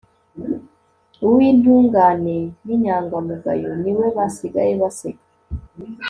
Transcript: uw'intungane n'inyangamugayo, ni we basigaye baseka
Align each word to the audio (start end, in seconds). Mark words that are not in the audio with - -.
uw'intungane 1.27 2.37
n'inyangamugayo, 2.65 3.71
ni 3.81 3.91
we 3.97 4.07
basigaye 4.15 4.71
baseka 4.81 5.25